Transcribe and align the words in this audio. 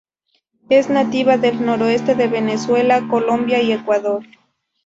Es 0.69 0.89
nativa 0.89 1.37
del 1.37 1.63
noroeste 1.63 2.15
de 2.15 2.25
Venezuela, 2.27 3.07
Colombia 3.07 3.61
y 3.61 3.71
Ecuador. 3.71 4.23